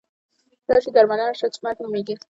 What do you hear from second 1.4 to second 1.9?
چې مرګ